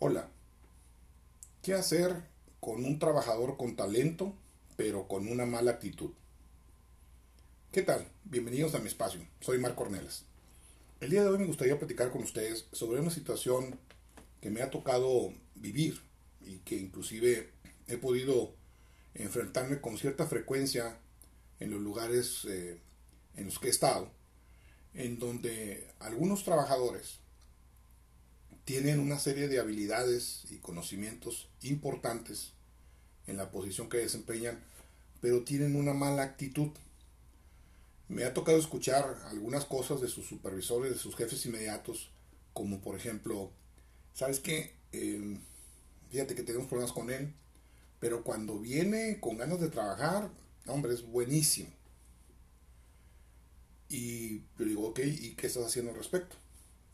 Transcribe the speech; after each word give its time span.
Hola. 0.00 0.28
¿Qué 1.60 1.74
hacer 1.74 2.22
con 2.60 2.84
un 2.84 3.00
trabajador 3.00 3.56
con 3.56 3.74
talento, 3.74 4.32
pero 4.76 5.08
con 5.08 5.26
una 5.26 5.44
mala 5.44 5.72
actitud? 5.72 6.10
¿Qué 7.72 7.82
tal? 7.82 8.06
Bienvenidos 8.22 8.76
a 8.76 8.78
mi 8.78 8.86
espacio. 8.86 9.20
Soy 9.40 9.58
Marco 9.58 9.82
Cornelas. 9.82 10.24
El 11.00 11.10
día 11.10 11.24
de 11.24 11.30
hoy 11.30 11.38
me 11.38 11.46
gustaría 11.46 11.80
platicar 11.80 12.12
con 12.12 12.22
ustedes 12.22 12.68
sobre 12.70 13.00
una 13.00 13.10
situación 13.10 13.76
que 14.40 14.50
me 14.50 14.62
ha 14.62 14.70
tocado 14.70 15.34
vivir 15.56 16.00
y 16.42 16.58
que 16.58 16.76
inclusive 16.76 17.50
he 17.88 17.96
podido 17.96 18.54
enfrentarme 19.14 19.80
con 19.80 19.98
cierta 19.98 20.28
frecuencia 20.28 20.96
en 21.58 21.72
los 21.72 21.80
lugares 21.80 22.44
eh, 22.44 22.80
en 23.34 23.46
los 23.46 23.58
que 23.58 23.66
he 23.66 23.70
estado, 23.70 24.12
en 24.94 25.18
donde 25.18 25.88
algunos 25.98 26.44
trabajadores 26.44 27.18
tienen 28.68 29.00
una 29.00 29.18
serie 29.18 29.48
de 29.48 29.60
habilidades 29.60 30.42
y 30.50 30.58
conocimientos 30.58 31.48
importantes 31.62 32.52
en 33.26 33.38
la 33.38 33.50
posición 33.50 33.88
que 33.88 33.96
desempeñan, 33.96 34.62
pero 35.22 35.42
tienen 35.42 35.74
una 35.74 35.94
mala 35.94 36.22
actitud. 36.22 36.68
Me 38.08 38.24
ha 38.24 38.34
tocado 38.34 38.58
escuchar 38.58 39.22
algunas 39.30 39.64
cosas 39.64 40.02
de 40.02 40.08
sus 40.08 40.26
supervisores, 40.26 40.92
de 40.92 40.98
sus 40.98 41.16
jefes 41.16 41.46
inmediatos, 41.46 42.10
como 42.52 42.82
por 42.82 42.94
ejemplo, 42.94 43.50
¿sabes 44.12 44.38
qué? 44.38 44.74
Em, 44.92 45.40
fíjate 46.10 46.34
que 46.34 46.42
tenemos 46.42 46.68
problemas 46.68 46.92
con 46.92 47.10
él, 47.10 47.32
pero 48.00 48.22
cuando 48.22 48.58
viene 48.58 49.18
con 49.18 49.38
ganas 49.38 49.60
de 49.62 49.70
trabajar, 49.70 50.30
hombre, 50.66 50.92
es 50.92 51.06
buenísimo. 51.06 51.70
Y 53.88 54.40
yo 54.58 54.66
digo, 54.66 54.88
ok, 54.88 54.98
¿y 54.98 55.36
qué 55.36 55.46
estás 55.46 55.64
haciendo 55.64 55.92
al 55.92 55.96
respecto? 55.96 56.36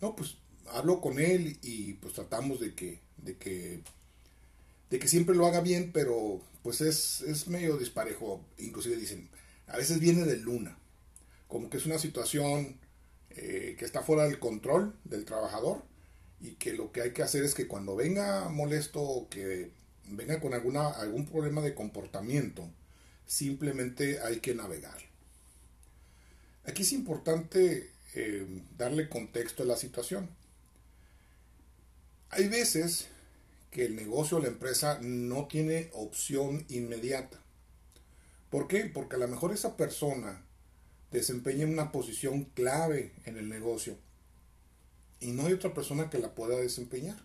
No, 0.00 0.14
pues 0.14 0.36
hablo 0.70 1.00
con 1.00 1.18
él 1.18 1.58
y 1.62 1.94
pues 1.94 2.14
tratamos 2.14 2.60
de 2.60 2.74
que, 2.74 3.00
de 3.18 3.36
que, 3.36 3.80
de 4.90 4.98
que 4.98 5.08
siempre 5.08 5.34
lo 5.34 5.46
haga 5.46 5.60
bien, 5.60 5.90
pero 5.92 6.40
pues 6.62 6.80
es, 6.80 7.20
es 7.22 7.48
medio 7.48 7.76
disparejo. 7.76 8.44
Inclusive 8.58 8.96
dicen, 8.96 9.28
a 9.66 9.76
veces 9.76 10.00
viene 10.00 10.24
de 10.24 10.36
luna, 10.36 10.78
como 11.48 11.70
que 11.70 11.76
es 11.76 11.86
una 11.86 11.98
situación 11.98 12.78
eh, 13.30 13.76
que 13.78 13.84
está 13.84 14.02
fuera 14.02 14.24
del 14.24 14.38
control 14.38 14.94
del 15.04 15.24
trabajador 15.24 15.82
y 16.40 16.52
que 16.52 16.72
lo 16.72 16.92
que 16.92 17.02
hay 17.02 17.12
que 17.12 17.22
hacer 17.22 17.42
es 17.42 17.54
que 17.54 17.66
cuando 17.66 17.96
venga 17.96 18.48
molesto 18.48 19.00
o 19.00 19.28
que 19.28 19.72
venga 20.06 20.40
con 20.40 20.54
alguna, 20.54 20.88
algún 20.88 21.26
problema 21.26 21.62
de 21.62 21.74
comportamiento, 21.74 22.68
simplemente 23.26 24.20
hay 24.20 24.40
que 24.40 24.54
navegar. 24.54 24.98
Aquí 26.66 26.82
es 26.82 26.92
importante 26.92 27.90
eh, 28.14 28.62
darle 28.78 29.08
contexto 29.08 29.62
a 29.62 29.66
la 29.66 29.76
situación. 29.76 30.28
Hay 32.36 32.48
veces 32.48 33.06
que 33.70 33.84
el 33.84 33.94
negocio 33.94 34.38
o 34.38 34.40
la 34.40 34.48
empresa 34.48 34.98
no 35.00 35.46
tiene 35.46 35.88
opción 35.92 36.64
inmediata. 36.68 37.38
¿Por 38.50 38.66
qué? 38.66 38.86
Porque 38.86 39.14
a 39.14 39.20
lo 39.20 39.28
mejor 39.28 39.52
esa 39.52 39.76
persona 39.76 40.44
desempeña 41.12 41.64
una 41.64 41.92
posición 41.92 42.42
clave 42.56 43.12
en 43.24 43.36
el 43.36 43.48
negocio 43.48 43.96
y 45.20 45.30
no 45.30 45.46
hay 45.46 45.52
otra 45.52 45.74
persona 45.74 46.10
que 46.10 46.18
la 46.18 46.34
pueda 46.34 46.56
desempeñar. 46.56 47.22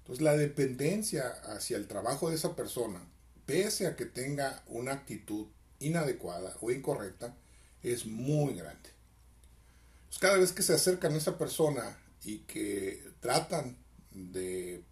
Entonces 0.00 0.22
la 0.22 0.36
dependencia 0.36 1.28
hacia 1.28 1.78
el 1.78 1.88
trabajo 1.88 2.28
de 2.28 2.36
esa 2.36 2.54
persona, 2.54 3.00
pese 3.46 3.86
a 3.86 3.96
que 3.96 4.04
tenga 4.04 4.62
una 4.66 4.92
actitud 4.92 5.46
inadecuada 5.78 6.54
o 6.60 6.70
incorrecta, 6.70 7.34
es 7.82 8.04
muy 8.04 8.54
grande. 8.54 8.90
cada 10.20 10.36
vez 10.36 10.52
que 10.52 10.62
se 10.62 10.74
acercan 10.74 11.14
a 11.14 11.16
esa 11.16 11.38
persona 11.38 11.98
y 12.22 12.40
que 12.40 13.02
tratan 13.20 13.78
de 14.16 14.82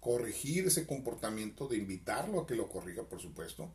corregir 0.00 0.66
ese 0.66 0.86
comportamiento, 0.86 1.68
de 1.68 1.78
invitarlo 1.78 2.40
a 2.40 2.46
que 2.46 2.54
lo 2.54 2.68
corrija, 2.68 3.04
por 3.04 3.20
supuesto. 3.20 3.70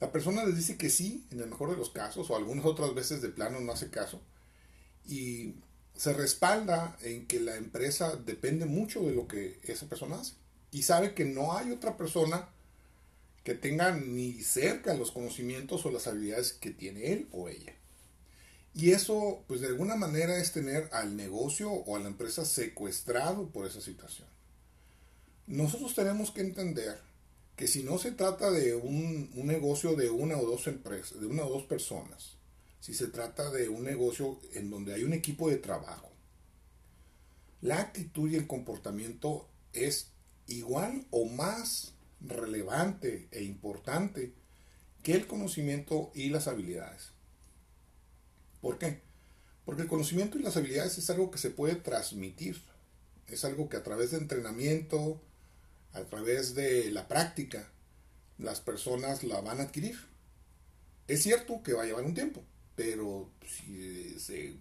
La 0.00 0.12
persona 0.12 0.44
les 0.44 0.56
dice 0.56 0.76
que 0.76 0.90
sí, 0.90 1.26
en 1.30 1.40
el 1.40 1.48
mejor 1.48 1.70
de 1.70 1.76
los 1.76 1.90
casos, 1.90 2.30
o 2.30 2.36
algunas 2.36 2.66
otras 2.66 2.94
veces 2.94 3.22
de 3.22 3.30
plano 3.30 3.60
no 3.60 3.72
hace 3.72 3.90
caso, 3.90 4.20
y 5.06 5.54
se 5.94 6.12
respalda 6.12 6.96
en 7.02 7.26
que 7.26 7.40
la 7.40 7.56
empresa 7.56 8.16
depende 8.16 8.66
mucho 8.66 9.02
de 9.02 9.14
lo 9.14 9.26
que 9.26 9.58
esa 9.62 9.88
persona 9.88 10.20
hace, 10.20 10.34
y 10.70 10.82
sabe 10.82 11.14
que 11.14 11.24
no 11.24 11.56
hay 11.56 11.70
otra 11.70 11.96
persona 11.96 12.48
que 13.44 13.54
tenga 13.54 13.92
ni 13.92 14.42
cerca 14.42 14.94
los 14.94 15.12
conocimientos 15.12 15.86
o 15.86 15.90
las 15.90 16.06
habilidades 16.06 16.52
que 16.52 16.72
tiene 16.72 17.12
él 17.12 17.28
o 17.32 17.48
ella. 17.48 17.74
Y 18.76 18.90
eso, 18.90 19.42
pues 19.46 19.62
de 19.62 19.68
alguna 19.68 19.96
manera 19.96 20.36
es 20.36 20.52
tener 20.52 20.90
al 20.92 21.16
negocio 21.16 21.72
o 21.72 21.96
a 21.96 21.98
la 21.98 22.08
empresa 22.08 22.44
secuestrado 22.44 23.48
por 23.48 23.66
esa 23.66 23.80
situación. 23.80 24.28
Nosotros 25.46 25.94
tenemos 25.94 26.30
que 26.30 26.42
entender 26.42 26.98
que 27.56 27.68
si 27.68 27.82
no 27.82 27.96
se 27.96 28.12
trata 28.12 28.50
de 28.50 28.74
un, 28.74 29.30
negocio 29.46 29.96
de 29.96 30.10
una 30.10 30.36
o 30.36 30.44
dos 30.44 30.66
empresas, 30.66 31.18
de 31.18 31.26
una 31.26 31.46
o 31.46 31.48
dos 31.48 31.62
personas, 31.62 32.36
si 32.80 32.92
se 32.92 33.06
trata 33.06 33.50
de 33.50 33.70
un 33.70 33.82
negocio 33.82 34.38
en 34.52 34.68
donde 34.68 34.92
hay 34.92 35.04
un 35.04 35.14
equipo 35.14 35.48
de 35.48 35.56
trabajo, 35.56 36.10
la 37.62 37.80
actitud 37.80 38.30
y 38.30 38.36
el 38.36 38.46
comportamiento 38.46 39.48
es 39.72 40.08
igual 40.48 41.06
o 41.10 41.24
más 41.24 41.94
relevante 42.20 43.26
e 43.30 43.42
importante 43.42 44.34
que 45.02 45.14
el 45.14 45.26
conocimiento 45.26 46.10
y 46.14 46.28
las 46.28 46.46
habilidades. 46.46 47.15
¿Por 48.66 48.78
qué? 48.78 48.98
Porque 49.64 49.82
el 49.82 49.88
conocimiento 49.88 50.38
y 50.38 50.42
las 50.42 50.56
habilidades 50.56 50.98
es 50.98 51.08
algo 51.08 51.30
que 51.30 51.38
se 51.38 51.50
puede 51.50 51.76
transmitir. 51.76 52.60
Es 53.28 53.44
algo 53.44 53.68
que 53.68 53.76
a 53.76 53.84
través 53.84 54.10
de 54.10 54.16
entrenamiento, 54.16 55.22
a 55.92 56.02
través 56.02 56.56
de 56.56 56.90
la 56.90 57.06
práctica, 57.06 57.70
las 58.38 58.60
personas 58.60 59.22
la 59.22 59.40
van 59.40 59.60
a 59.60 59.62
adquirir. 59.62 59.96
Es 61.06 61.22
cierto 61.22 61.62
que 61.62 61.74
va 61.74 61.84
a 61.84 61.86
llevar 61.86 62.02
un 62.02 62.14
tiempo, 62.14 62.42
pero 62.74 63.30
si 63.46 64.18
se 64.18 64.56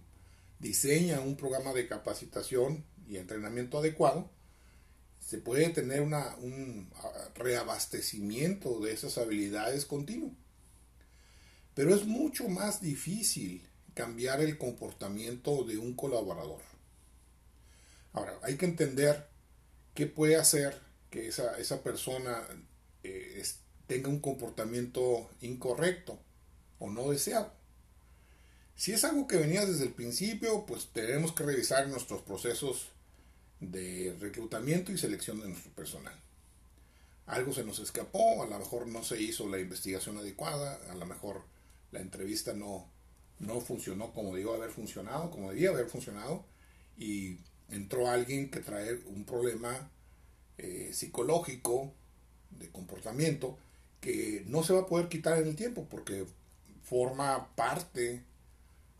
diseña 0.59 1.19
un 1.21 1.35
programa 1.35 1.73
de 1.73 1.87
capacitación 1.87 2.85
y 3.09 3.17
entrenamiento 3.17 3.79
adecuado, 3.79 4.29
se 5.19 5.39
puede 5.39 5.69
tener 5.69 6.01
un 6.01 6.91
reabastecimiento 7.33 8.81
de 8.81 8.93
esas 8.93 9.17
habilidades 9.17 9.83
continuo. 9.87 10.31
Pero 11.73 11.95
es 11.95 12.05
mucho 12.05 12.47
más 12.49 12.81
difícil 12.81 13.67
cambiar 13.95 14.41
el 14.41 14.59
comportamiento 14.59 15.63
de 15.63 15.79
un 15.79 15.95
colaborador. 15.95 16.61
Ahora, 18.13 18.37
hay 18.43 18.57
que 18.57 18.65
entender 18.65 19.27
qué 19.95 20.05
puede 20.05 20.35
hacer 20.35 20.79
que 21.09 21.27
esa, 21.27 21.57
esa 21.57 21.81
persona 21.81 22.45
eh, 23.03 23.43
tenga 23.87 24.09
un 24.09 24.19
comportamiento 24.19 25.29
incorrecto 25.41 26.19
o 26.77 26.91
no 26.91 27.09
deseado. 27.09 27.51
Si 28.75 28.91
es 28.91 29.05
algo 29.05 29.25
que 29.25 29.37
venía 29.37 29.65
desde 29.65 29.85
el 29.85 29.93
principio, 29.93 30.65
pues 30.65 30.89
tenemos 30.91 31.31
que 31.31 31.43
revisar 31.43 31.87
nuestros 31.87 32.21
procesos 32.21 32.89
de 33.61 34.15
reclutamiento 34.19 34.91
y 34.91 34.97
selección 34.97 35.39
de 35.39 35.47
nuestro 35.47 35.71
personal. 35.71 36.13
Algo 37.25 37.53
se 37.53 37.63
nos 37.63 37.79
escapó, 37.79 38.43
a 38.43 38.47
lo 38.47 38.59
mejor 38.59 38.87
no 38.87 39.03
se 39.03 39.21
hizo 39.21 39.47
la 39.47 39.59
investigación 39.59 40.17
adecuada, 40.17 40.79
a 40.91 40.95
lo 40.95 41.05
mejor 41.05 41.43
la 41.91 42.01
entrevista 42.01 42.53
no, 42.53 42.91
no 43.39 43.59
funcionó 43.61 44.13
como 44.13 44.33
debió 44.33 44.53
haber 44.53 44.71
funcionado, 44.71 45.31
como 45.31 45.49
debía 45.51 45.69
haber 45.69 45.87
funcionado, 45.87 46.45
y 46.97 47.37
entró 47.69 48.09
alguien 48.09 48.49
que 48.49 48.59
trae 48.59 48.95
un 49.05 49.25
problema 49.25 49.89
eh, 50.57 50.91
psicológico 50.93 51.93
de 52.51 52.69
comportamiento 52.69 53.57
que 53.99 54.43
no 54.47 54.63
se 54.63 54.73
va 54.73 54.81
a 54.81 54.85
poder 54.85 55.09
quitar 55.09 55.37
en 55.39 55.47
el 55.49 55.55
tiempo 55.55 55.87
porque 55.89 56.25
forma 56.83 57.53
parte 57.55 58.23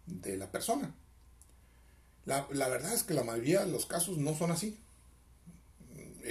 de 0.07 0.38
la 0.38 0.52
persona. 0.52 0.94
La, 2.25 2.41
verdad 2.47 2.94
es 2.94 3.03
que 3.03 3.13
la 3.13 3.23
mayoría 3.23 3.63
de 3.63 3.72
los 3.72 3.85
casos 3.85 4.17
no 4.17 4.35
son 4.35 4.52
así. 4.52 4.79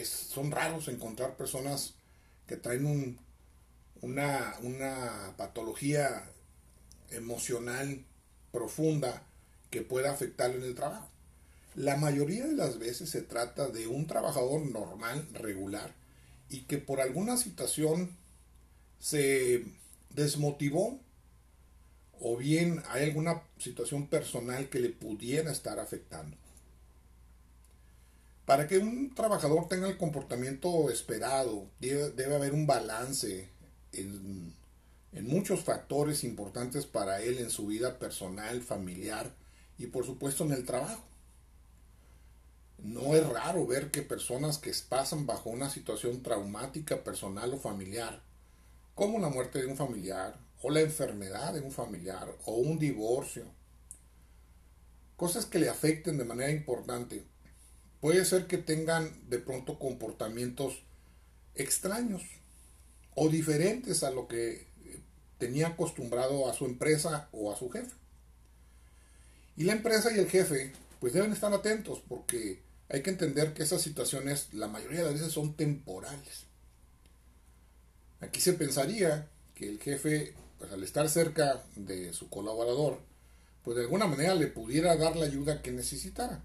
son 0.04 0.50
raros 0.50 0.88
encontrar 0.88 1.36
personas 1.36 1.94
que 2.48 2.56
traen 2.56 2.84
un, 2.84 3.18
una, 4.00 4.56
una 4.62 5.34
patología 5.36 6.28
emocional 7.16 8.04
profunda 8.52 9.22
que 9.70 9.82
pueda 9.82 10.12
afectarlo 10.12 10.56
en 10.56 10.64
el 10.64 10.74
trabajo. 10.74 11.08
La 11.74 11.96
mayoría 11.96 12.46
de 12.46 12.54
las 12.54 12.78
veces 12.78 13.10
se 13.10 13.22
trata 13.22 13.68
de 13.68 13.88
un 13.88 14.06
trabajador 14.06 14.64
normal, 14.66 15.26
regular, 15.32 15.92
y 16.48 16.60
que 16.62 16.78
por 16.78 17.00
alguna 17.00 17.36
situación 17.36 18.16
se 19.00 19.64
desmotivó 20.10 21.00
o 22.20 22.36
bien 22.36 22.82
hay 22.90 23.04
alguna 23.04 23.42
situación 23.58 24.06
personal 24.06 24.68
que 24.68 24.78
le 24.78 24.90
pudiera 24.90 25.50
estar 25.50 25.80
afectando. 25.80 26.36
Para 28.46 28.68
que 28.68 28.78
un 28.78 29.14
trabajador 29.14 29.68
tenga 29.68 29.88
el 29.88 29.96
comportamiento 29.96 30.90
esperado, 30.90 31.66
debe, 31.80 32.10
debe 32.10 32.36
haber 32.36 32.52
un 32.52 32.66
balance 32.66 33.48
en 33.92 34.54
en 35.14 35.28
muchos 35.28 35.60
factores 35.60 36.24
importantes 36.24 36.86
para 36.86 37.22
él 37.22 37.38
en 37.38 37.50
su 37.50 37.66
vida 37.66 37.98
personal, 37.98 38.60
familiar 38.62 39.32
y 39.78 39.86
por 39.86 40.04
supuesto 40.04 40.44
en 40.44 40.52
el 40.52 40.64
trabajo. 40.64 41.04
No 42.78 43.14
es 43.14 43.26
raro 43.26 43.66
ver 43.66 43.90
que 43.90 44.02
personas 44.02 44.58
que 44.58 44.72
pasan 44.88 45.24
bajo 45.24 45.50
una 45.50 45.70
situación 45.70 46.22
traumática 46.22 47.02
personal 47.04 47.54
o 47.54 47.58
familiar, 47.58 48.22
como 48.94 49.18
la 49.20 49.28
muerte 49.28 49.60
de 49.60 49.66
un 49.66 49.76
familiar, 49.76 50.38
o 50.60 50.70
la 50.70 50.80
enfermedad 50.80 51.54
de 51.54 51.60
un 51.60 51.70
familiar, 51.70 52.28
o 52.44 52.56
un 52.56 52.78
divorcio, 52.78 53.44
cosas 55.16 55.46
que 55.46 55.58
le 55.58 55.68
afecten 55.68 56.18
de 56.18 56.24
manera 56.24 56.50
importante, 56.50 57.24
puede 58.00 58.24
ser 58.24 58.46
que 58.46 58.58
tengan 58.58 59.28
de 59.30 59.38
pronto 59.38 59.78
comportamientos 59.78 60.82
extraños 61.54 62.22
o 63.14 63.28
diferentes 63.28 64.02
a 64.02 64.10
lo 64.10 64.26
que 64.26 64.73
tenía 65.44 65.68
acostumbrado 65.68 66.48
a 66.48 66.54
su 66.54 66.64
empresa 66.64 67.28
o 67.30 67.52
a 67.52 67.56
su 67.56 67.68
jefe. 67.68 67.92
Y 69.58 69.64
la 69.64 69.74
empresa 69.74 70.10
y 70.10 70.18
el 70.18 70.30
jefe 70.30 70.72
pues 71.00 71.12
deben 71.12 71.34
estar 71.34 71.52
atentos 71.52 72.00
porque 72.08 72.62
hay 72.88 73.02
que 73.02 73.10
entender 73.10 73.52
que 73.52 73.62
esas 73.62 73.82
situaciones 73.82 74.48
la 74.54 74.68
mayoría 74.68 75.00
de 75.00 75.04
las 75.04 75.14
veces 75.14 75.34
son 75.34 75.52
temporales. 75.52 76.46
Aquí 78.22 78.40
se 78.40 78.54
pensaría 78.54 79.28
que 79.54 79.68
el 79.68 79.78
jefe, 79.78 80.32
pues 80.58 80.72
al 80.72 80.82
estar 80.82 81.10
cerca 81.10 81.62
de 81.76 82.14
su 82.14 82.30
colaborador, 82.30 83.00
pues 83.64 83.76
de 83.76 83.82
alguna 83.82 84.06
manera 84.06 84.34
le 84.34 84.46
pudiera 84.46 84.96
dar 84.96 85.14
la 85.14 85.26
ayuda 85.26 85.60
que 85.60 85.72
necesitara. 85.72 86.42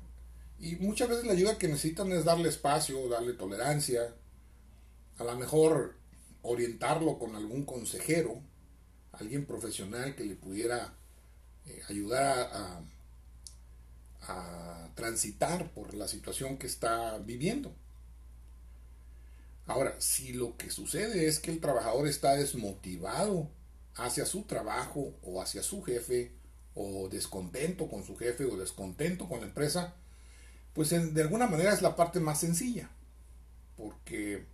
Y 0.59 0.75
muchas 0.75 1.07
veces 1.07 1.23
la 1.23 1.31
ayuda 1.31 1.57
que 1.57 1.69
necesitan 1.69 2.11
es 2.11 2.25
darle 2.25 2.49
espacio, 2.49 3.07
darle 3.07 3.31
tolerancia, 3.31 4.13
a 5.17 5.23
lo 5.23 5.37
mejor 5.37 5.95
orientarlo 6.41 7.17
con 7.17 7.37
algún 7.37 7.63
consejero, 7.63 8.41
alguien 9.19 9.45
profesional 9.45 10.15
que 10.15 10.23
le 10.23 10.35
pudiera 10.35 10.93
eh, 11.65 11.81
ayudar 11.89 12.49
a, 12.53 12.81
a 14.21 14.89
transitar 14.95 15.71
por 15.71 15.93
la 15.93 16.07
situación 16.07 16.57
que 16.57 16.67
está 16.67 17.17
viviendo. 17.19 17.73
Ahora, 19.65 19.95
si 19.99 20.33
lo 20.33 20.57
que 20.57 20.71
sucede 20.71 21.27
es 21.27 21.39
que 21.39 21.51
el 21.51 21.59
trabajador 21.59 22.07
está 22.07 22.35
desmotivado 22.35 23.49
hacia 23.95 24.25
su 24.25 24.43
trabajo 24.43 25.13
o 25.21 25.41
hacia 25.41 25.61
su 25.61 25.83
jefe, 25.83 26.31
o 26.75 27.09
descontento 27.09 27.89
con 27.89 28.05
su 28.05 28.15
jefe 28.15 28.45
o 28.45 28.55
descontento 28.55 29.27
con 29.27 29.41
la 29.41 29.47
empresa, 29.47 29.93
pues 30.73 30.89
de 30.89 31.21
alguna 31.21 31.47
manera 31.47 31.73
es 31.73 31.81
la 31.81 31.95
parte 31.95 32.19
más 32.19 32.39
sencilla, 32.39 32.89
porque 33.75 34.45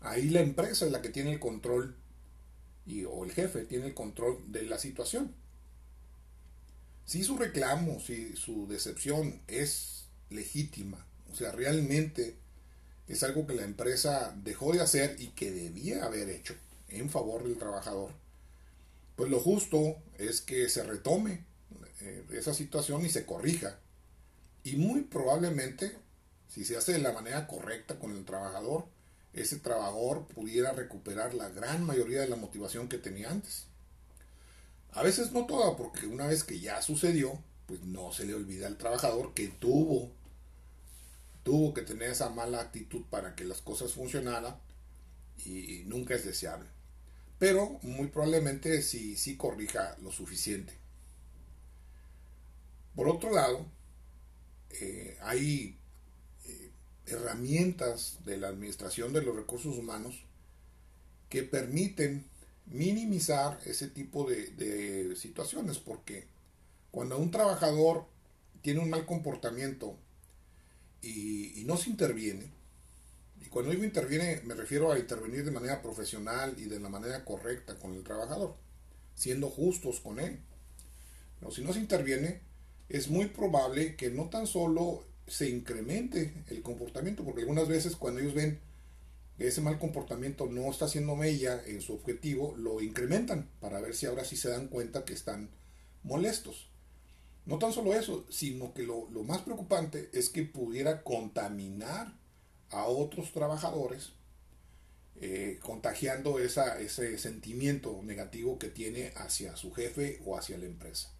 ahí 0.00 0.30
la 0.30 0.40
empresa 0.40 0.86
es 0.86 0.92
la 0.92 1.02
que 1.02 1.10
tiene 1.10 1.32
el 1.32 1.40
control 1.40 1.96
y, 2.86 3.04
o 3.04 3.24
el 3.24 3.32
jefe 3.32 3.64
tiene 3.64 3.86
el 3.86 3.94
control 3.94 4.40
de 4.48 4.62
la 4.62 4.78
situación. 4.78 5.34
Si 7.06 7.22
su 7.22 7.36
reclamo, 7.36 8.00
si 8.00 8.34
su 8.36 8.66
decepción 8.66 9.40
es 9.46 10.06
legítima, 10.30 11.06
o 11.32 11.36
sea, 11.36 11.52
realmente 11.52 12.36
es 13.08 13.22
algo 13.22 13.46
que 13.46 13.54
la 13.54 13.64
empresa 13.64 14.34
dejó 14.42 14.72
de 14.72 14.80
hacer 14.80 15.16
y 15.18 15.28
que 15.28 15.50
debía 15.50 16.04
haber 16.04 16.30
hecho 16.30 16.54
en 16.88 17.10
favor 17.10 17.44
del 17.44 17.58
trabajador, 17.58 18.12
pues 19.16 19.30
lo 19.30 19.40
justo 19.40 19.96
es 20.18 20.40
que 20.40 20.68
se 20.68 20.82
retome 20.82 21.44
eh, 22.00 22.24
esa 22.32 22.54
situación 22.54 23.04
y 23.04 23.10
se 23.10 23.26
corrija. 23.26 23.78
Y 24.62 24.76
muy 24.76 25.02
probablemente, 25.02 25.96
si 26.48 26.64
se 26.64 26.76
hace 26.76 26.92
de 26.92 26.98
la 27.00 27.12
manera 27.12 27.46
correcta 27.46 27.98
con 27.98 28.16
el 28.16 28.24
trabajador, 28.24 28.86
ese 29.34 29.58
trabajador 29.58 30.26
pudiera 30.26 30.72
recuperar 30.72 31.34
la 31.34 31.48
gran 31.48 31.84
mayoría 31.84 32.20
de 32.20 32.28
la 32.28 32.36
motivación 32.36 32.88
que 32.88 32.98
tenía 32.98 33.30
antes. 33.30 33.66
A 34.92 35.02
veces 35.02 35.32
no 35.32 35.46
toda, 35.46 35.76
porque 35.76 36.06
una 36.06 36.26
vez 36.26 36.44
que 36.44 36.60
ya 36.60 36.80
sucedió, 36.80 37.38
pues 37.66 37.82
no 37.82 38.12
se 38.12 38.26
le 38.26 38.34
olvida 38.34 38.66
al 38.66 38.78
trabajador 38.78 39.34
que 39.34 39.48
tuvo, 39.48 40.12
tuvo 41.42 41.74
que 41.74 41.82
tener 41.82 42.10
esa 42.10 42.30
mala 42.30 42.60
actitud 42.60 43.02
para 43.10 43.34
que 43.34 43.44
las 43.44 43.60
cosas 43.60 43.92
funcionaran 43.92 44.56
y 45.44 45.82
nunca 45.86 46.14
es 46.14 46.24
deseable. 46.24 46.68
Pero 47.38 47.78
muy 47.82 48.06
probablemente 48.06 48.82
sí, 48.82 49.16
sí 49.16 49.36
corrija 49.36 49.96
lo 50.00 50.12
suficiente. 50.12 50.72
Por 52.94 53.08
otro 53.08 53.32
lado, 53.32 53.66
eh, 54.70 55.18
hay 55.22 55.76
herramientas 57.06 58.18
de 58.24 58.38
la 58.38 58.48
administración 58.48 59.12
de 59.12 59.22
los 59.22 59.36
recursos 59.36 59.76
humanos 59.76 60.24
que 61.28 61.42
permiten 61.42 62.24
minimizar 62.66 63.60
ese 63.66 63.88
tipo 63.88 64.28
de, 64.28 65.14
situaciones, 65.16 65.78
porque 65.78 66.26
cuando 66.90 67.18
un 67.18 67.30
trabajador 67.30 68.06
tiene 68.62 68.80
un 68.80 68.90
mal 68.90 69.04
comportamiento 69.04 69.96
y, 71.02 71.62
no 71.66 71.76
se 71.76 71.90
interviene, 71.90 72.50
y 73.44 73.48
cuando 73.48 73.70
digo 73.70 73.84
interviene 73.84 74.40
me 74.44 74.54
refiero 74.54 74.92
a 74.92 74.98
intervenir 74.98 75.44
de 75.44 75.50
manera 75.50 75.82
profesional 75.82 76.54
y 76.58 76.64
de 76.64 76.80
la 76.80 76.88
manera 76.88 77.24
correcta 77.24 77.78
con 77.78 77.94
el 77.94 78.04
trabajador, 78.04 78.54
siendo 79.14 79.50
justos 79.50 80.00
con 80.00 80.18
él. 80.18 80.38
Pero 81.40 81.52
si 81.52 81.62
no 81.62 81.72
se 81.72 81.80
interviene, 81.80 82.40
es 82.88 83.08
muy 83.08 83.26
probable 83.26 83.96
que 83.96 84.10
no 84.10 84.28
tan 84.28 84.46
solo 84.46 85.04
se 85.26 85.48
incremente 85.48 86.44
el 86.48 86.62
comportamiento, 86.62 87.24
porque 87.24 87.42
algunas 87.42 87.68
veces 87.68 87.96
cuando 87.96 88.20
ellos 88.20 88.34
ven 88.34 88.60
ese 89.38 89.60
mal 89.60 89.78
comportamiento 89.78 90.46
no 90.46 90.70
está 90.70 90.84
haciendo 90.84 91.16
mella 91.16 91.60
en 91.66 91.80
su 91.80 91.94
objetivo, 91.94 92.54
lo 92.56 92.80
incrementan 92.80 93.50
para 93.60 93.80
ver 93.80 93.94
si 93.94 94.06
ahora 94.06 94.24
sí 94.24 94.36
se 94.36 94.50
dan 94.50 94.68
cuenta 94.68 95.04
que 95.04 95.12
están 95.12 95.50
molestos. 96.02 96.68
No 97.46 97.58
tan 97.58 97.72
solo 97.72 97.94
eso, 97.94 98.26
sino 98.30 98.72
que 98.72 98.84
lo, 98.84 99.06
más 99.24 99.42
preocupante 99.42 100.08
es 100.12 100.30
que 100.30 100.44
pudiera 100.44 101.02
contaminar 101.02 102.16
a 102.70 102.84
otros 102.84 103.32
trabajadores, 103.32 104.12
eh, 105.16 105.58
contagiando 105.62 106.38
esa, 106.38 106.78
ese 106.80 107.18
sentimiento 107.18 108.00
negativo 108.02 108.58
que 108.58 108.68
tiene 108.68 109.12
hacia 109.16 109.56
su 109.56 109.72
jefe 109.72 110.20
o 110.24 110.38
hacia 110.38 110.58
la 110.58 110.66
empresa. 110.66 111.12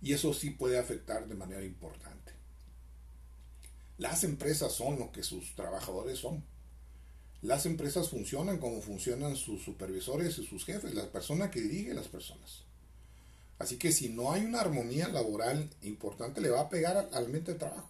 Y 0.00 0.14
eso 0.14 0.32
sí 0.32 0.50
puede 0.50 0.78
afectar 0.78 1.28
de 1.28 1.34
manera 1.34 1.64
importante. 1.64 2.37
Las 3.98 4.24
empresas 4.24 4.72
son 4.72 4.98
lo 4.98 5.12
que 5.12 5.22
sus 5.22 5.54
trabajadores 5.54 6.18
son 6.18 6.42
las 7.42 7.66
empresas 7.66 8.08
funcionan 8.08 8.58
como 8.58 8.82
funcionan 8.82 9.36
sus 9.36 9.62
supervisores 9.62 10.38
y 10.38 10.46
sus 10.46 10.64
jefes, 10.64 10.94
la 10.94 11.10
persona 11.12 11.50
que 11.50 11.60
dirige 11.60 11.94
las 11.94 12.08
personas. 12.08 12.64
Así 13.60 13.76
que 13.76 13.92
si 13.92 14.08
no 14.08 14.32
hay 14.32 14.44
una 14.44 14.60
armonía 14.60 15.08
laboral 15.08 15.70
importante, 15.82 16.40
le 16.40 16.50
va 16.50 16.62
a 16.62 16.68
pegar 16.68 17.08
al 17.12 17.24
ambiente 17.24 17.52
de 17.52 17.58
trabajo. 17.58 17.88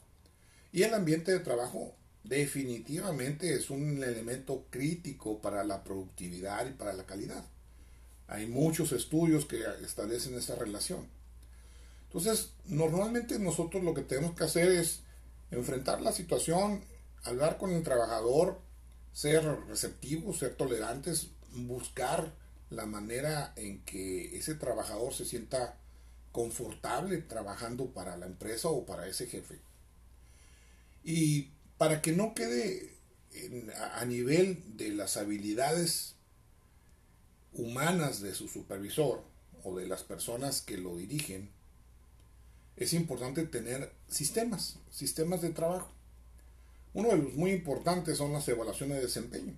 Y 0.70 0.82
el 0.82 0.92
ambiente 0.92 1.32
de 1.32 1.40
trabajo 1.40 1.94
definitivamente 2.24 3.54
es 3.54 3.70
un 3.70 4.02
elemento 4.02 4.66
crítico 4.68 5.40
para 5.40 5.64
la 5.64 5.82
productividad 5.82 6.66
y 6.66 6.72
para 6.72 6.92
la 6.92 7.06
calidad. 7.06 7.44
Hay 8.26 8.46
muchos 8.46 8.92
estudios 8.92 9.46
que 9.46 9.62
establecen 9.82 10.34
esa 10.34 10.56
relación. 10.56 11.08
Entonces, 12.04 12.50
normalmente 12.66 13.38
nosotros 13.38 13.82
lo 13.82 13.94
que 13.94 14.02
tenemos 14.02 14.34
que 14.34 14.44
hacer 14.44 14.68
es 14.72 15.00
enfrentar 15.50 16.00
la 16.00 16.12
situación, 16.12 16.84
hablar 17.24 17.58
con 17.58 17.70
el 17.70 17.82
trabajador, 17.82 18.60
ser 19.12 19.44
receptivos, 19.66 20.38
ser 20.38 20.54
tolerantes, 20.54 21.28
buscar 21.52 22.32
la 22.70 22.86
manera 22.86 23.52
en 23.56 23.82
que 23.84 24.36
ese 24.36 24.54
trabajador 24.54 25.14
se 25.14 25.24
sienta 25.24 25.78
confortable 26.32 27.18
trabajando 27.18 27.86
para 27.86 28.16
la 28.16 28.26
empresa 28.26 28.68
o 28.68 28.84
para 28.84 29.06
ese 29.06 29.26
jefe. 29.26 29.58
Y 31.02 31.50
para 31.78 32.02
que 32.02 32.12
no 32.12 32.34
quede 32.34 32.92
a 33.94 34.04
nivel 34.04 34.76
de 34.76 34.90
las 34.90 35.16
habilidades 35.16 36.16
humanas 37.52 38.20
de 38.20 38.34
su 38.34 38.48
supervisor 38.48 39.22
o 39.64 39.76
de 39.76 39.86
las 39.86 40.02
personas 40.02 40.60
que 40.60 40.76
lo 40.76 40.96
dirigen, 40.96 41.50
es 42.78 42.92
importante 42.92 43.44
tener 43.44 43.92
sistemas, 44.08 44.78
sistemas 44.90 45.42
de 45.42 45.50
trabajo. 45.50 45.90
Uno 46.94 47.08
de 47.10 47.18
los 47.18 47.34
muy 47.34 47.50
importantes 47.50 48.18
son 48.18 48.32
las 48.32 48.48
evaluaciones 48.48 48.98
de 48.98 49.02
desempeño. 49.02 49.54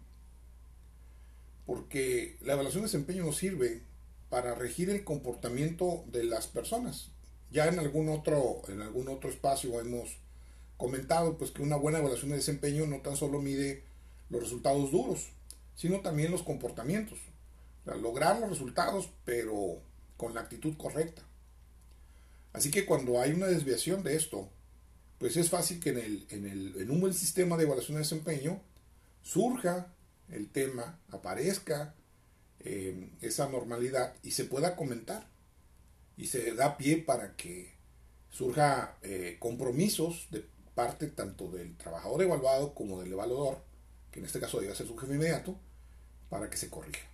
Porque 1.66 2.38
la 2.40 2.54
evaluación 2.54 2.82
de 2.82 2.88
desempeño 2.88 3.24
nos 3.24 3.36
sirve 3.36 3.82
para 4.30 4.54
regir 4.54 4.90
el 4.90 5.04
comportamiento 5.04 6.04
de 6.06 6.24
las 6.24 6.46
personas. 6.46 7.10
Ya 7.50 7.66
en 7.66 7.78
algún 7.78 8.08
otro, 8.08 8.62
en 8.68 8.80
algún 8.80 9.08
otro 9.08 9.28
espacio 9.28 9.80
hemos 9.80 10.18
comentado 10.76 11.36
pues 11.36 11.50
que 11.50 11.62
una 11.62 11.76
buena 11.76 11.98
evaluación 11.98 12.30
de 12.30 12.36
desempeño 12.36 12.86
no 12.86 13.00
tan 13.02 13.16
solo 13.16 13.42
mide 13.42 13.84
los 14.30 14.42
resultados 14.42 14.90
duros, 14.90 15.28
sino 15.76 16.00
también 16.00 16.30
los 16.30 16.42
comportamientos. 16.42 17.18
lograr 17.84 18.38
los 18.40 18.50
resultados, 18.50 19.10
pero 19.24 19.82
con 20.16 20.34
la 20.34 20.42
actitud 20.42 20.76
correcta. 20.76 21.22
Así 22.52 22.71
que 22.71 22.85
cuando 22.85 23.21
hay 23.21 23.33
una 23.33 23.47
desviación 23.47 24.02
de 24.02 24.16
esto, 24.16 24.50
pues 25.19 25.37
es 25.37 25.50
fácil 25.50 25.80
que 25.80 25.90
en, 25.90 25.99
el, 25.99 26.26
en, 26.30 26.47
el, 26.47 26.80
en 26.80 26.90
un 26.90 27.00
buen 27.00 27.14
sistema 27.14 27.57
de 27.57 27.64
evaluación 27.64 27.97
de 27.97 28.02
desempeño 28.02 28.61
surja 29.23 29.92
el 30.30 30.49
tema, 30.49 30.99
aparezca 31.11 31.95
eh, 32.61 33.11
esa 33.21 33.49
normalidad 33.49 34.14
y 34.23 34.33
se 34.33 34.45
pueda 34.45 34.76
comentar. 34.76 35.28
Y 36.16 36.26
se 36.26 36.54
da 36.54 36.76
pie 36.76 36.99
para 36.99 37.35
que 37.37 37.73
surja 38.30 38.97
eh, 39.02 39.37
compromisos 39.38 40.28
de 40.30 40.45
parte 40.75 41.07
tanto 41.09 41.50
del 41.50 41.76
trabajador 41.76 42.23
evaluado 42.23 42.75
como 42.75 43.00
del 43.00 43.12
evaluador, 43.12 43.62
que 44.11 44.21
en 44.21 44.26
este 44.26 44.40
caso 44.40 44.61
debe 44.61 44.75
ser 44.75 44.87
su 44.87 44.97
jefe 44.97 45.14
inmediato, 45.14 45.59
para 46.28 46.49
que 46.49 46.57
se 46.57 46.71
corrija. 46.71 47.07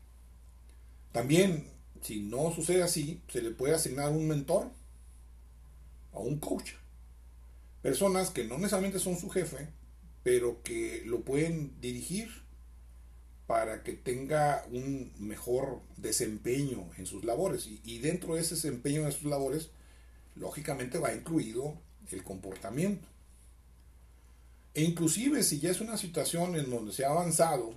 También, 1.13 1.71
si 2.03 2.21
no 2.21 2.53
sucede 2.53 2.83
así, 2.83 3.23
se 3.29 3.43
le 3.43 3.51
puede 3.51 3.75
asignar 3.75 4.11
un 4.11 4.29
mentor 4.29 4.71
o 6.17 6.23
un 6.23 6.39
coach. 6.39 6.73
Personas 7.83 8.31
que 8.31 8.45
no 8.45 8.57
necesariamente 8.57 8.99
son 8.99 9.17
su 9.17 9.31
jefe, 9.31 9.69
pero 10.23 10.63
que 10.63 11.03
lo 11.05 11.21
pueden 11.21 11.81
dirigir 11.81 12.29
para 13.47 13.85
que 13.85 13.93
tenga 13.93 14.67
un 14.73 15.13
mejor 15.19 15.83
desempeño 15.97 16.91
en 16.99 17.07
sus 17.07 17.25
labores. 17.25 17.69
Y, 17.85 17.99
dentro 17.99 18.35
de 18.35 18.41
ese 18.41 18.57
desempeño 18.57 19.07
en 19.07 19.13
sus 19.13 19.25
labores, 19.25 19.71
lógicamente 20.35 20.99
va 20.99 21.15
incluido 21.15 21.81
el 22.11 22.25
comportamiento. 22.25 23.07
E 24.75 24.83
inclusive 24.83 25.43
si 25.45 25.61
ya 25.61 25.71
es 25.71 25.81
una 25.81 25.97
situación 25.97 26.57
en 26.57 26.71
donde 26.71 26.93
se 26.93 27.05
ha 27.05 27.11
avanzado 27.11 27.75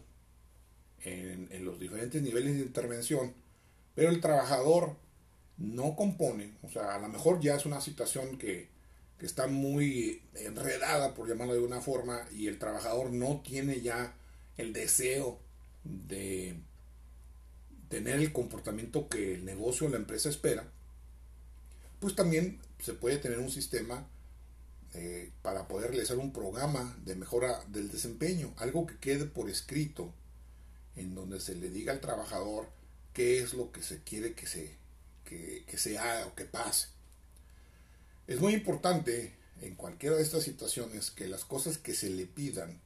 en 1.01 1.63
los 1.63 1.79
diferentes 1.79 2.21
niveles 2.21 2.55
de 2.55 2.61
intervención, 2.61 3.33
pero 3.95 4.09
el 4.09 4.21
trabajador 4.21 4.97
no 5.59 5.95
compone, 5.95 6.53
o 6.63 6.69
sea, 6.69 6.95
a 6.95 6.99
lo 6.99 7.09
mejor 7.09 7.41
ya 7.41 7.55
es 7.55 7.65
una 7.65 7.81
situación 7.81 8.37
que, 8.37 8.69
que 9.17 9.25
está 9.25 9.47
muy 9.47 10.21
enredada, 10.35 11.13
por 11.13 11.27
llamarlo 11.27 11.53
de 11.53 11.59
una 11.59 11.81
forma, 11.81 12.25
y 12.31 12.47
el 12.47 12.57
trabajador 12.57 13.11
no 13.11 13.41
tiene 13.41 13.81
ya 13.81 14.15
el 14.57 14.73
deseo 14.73 15.39
de 15.83 16.55
tener 17.89 18.19
el 18.19 18.31
comportamiento 18.31 19.09
que 19.09 19.35
el 19.35 19.45
negocio 19.45 19.87
o 19.87 19.89
la 19.89 19.97
empresa 19.97 20.29
espera, 20.29 20.65
pues 21.99 22.15
también 22.15 22.59
se 22.79 22.93
puede 22.93 23.17
tener 23.17 23.39
un 23.39 23.51
sistema 23.51 24.07
eh, 24.93 25.31
para 25.41 25.67
poder 25.67 25.91
realizar 25.91 26.17
un 26.17 26.31
programa 26.31 26.97
de 27.03 27.15
mejora 27.15 27.63
del 27.67 27.91
desempeño, 27.91 28.53
algo 28.57 28.87
que 28.87 28.97
quede 28.97 29.25
por 29.25 29.49
escrito, 29.49 30.13
en 30.95 31.13
donde 31.15 31.39
se 31.39 31.55
le 31.55 31.69
diga 31.69 31.91
al 31.91 31.99
trabajador 31.99 32.69
qué 33.13 33.41
es 33.41 33.53
lo 33.53 33.71
que 33.71 33.83
se 33.83 34.01
quiere 34.03 34.33
que 34.33 34.47
se, 34.47 34.75
que, 35.29 35.63
que 35.67 35.77
se 35.77 35.97
haga 35.97 36.25
o 36.25 36.35
que 36.35 36.45
pase. 36.45 36.87
Es 38.27 38.39
muy 38.39 38.53
importante 38.53 39.33
en 39.61 39.75
cualquiera 39.75 40.15
de 40.15 40.23
estas 40.23 40.43
situaciones 40.43 41.11
que 41.11 41.27
las 41.27 41.45
cosas 41.45 41.77
que 41.77 41.93
se 41.93 42.09
le 42.09 42.25
pidan 42.25 42.81